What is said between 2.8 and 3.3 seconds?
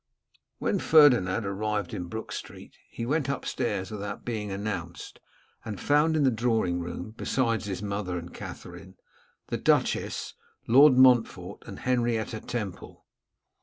he went